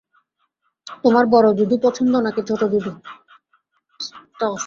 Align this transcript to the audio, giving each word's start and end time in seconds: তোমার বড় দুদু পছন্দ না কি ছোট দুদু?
তোমার 1.03 1.25
বড় 1.33 1.47
দুদু 1.57 1.75
পছন্দ 1.83 2.13
না 2.25 2.31
কি 2.35 2.41
ছোট 2.49 2.61
দুদু? 2.63 2.91